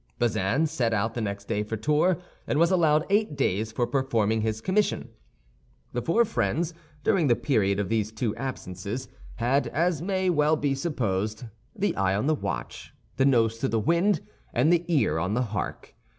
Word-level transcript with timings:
Bazin 0.17 0.65
set 0.65 0.95
out 0.95 1.13
the 1.13 1.21
next 1.21 1.47
day 1.47 1.61
for 1.61 1.77
Tours, 1.77 2.17
and 2.47 2.57
was 2.57 2.71
allowed 2.71 3.05
eight 3.11 3.35
days 3.35 3.71
for 3.71 3.85
performing 3.85 4.41
his 4.41 4.59
commission. 4.59 5.09
The 5.93 6.01
four 6.01 6.25
friends, 6.25 6.73
during 7.03 7.27
the 7.27 7.35
period 7.35 7.79
of 7.79 7.87
these 7.87 8.11
two 8.11 8.35
absences, 8.35 9.09
had, 9.35 9.67
as 9.67 10.01
may 10.01 10.31
well 10.31 10.55
be 10.55 10.73
supposed, 10.73 11.43
the 11.75 11.95
eye 11.95 12.15
on 12.15 12.25
the 12.25 12.33
watch, 12.33 12.95
the 13.17 13.25
nose 13.25 13.59
to 13.59 13.67
the 13.67 13.79
wind, 13.79 14.21
and 14.55 14.73
the 14.73 14.85
ear 14.91 15.19
on 15.19 15.35
the 15.35 15.43
hark. 15.53 15.93